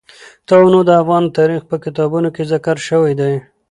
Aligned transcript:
تنوع 0.47 0.83
د 0.87 0.91
افغان 1.01 1.23
تاریخ 1.37 1.61
په 1.69 1.75
کتابونو 1.83 2.29
کې 2.35 2.43
ذکر 2.51 2.77
شوی 2.87 3.13
دي. 3.19 3.33